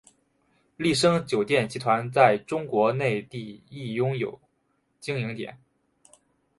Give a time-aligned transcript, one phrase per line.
[0.77, 4.39] 丽笙酒店集团在中国内地亦拥有
[4.99, 5.59] 经营点。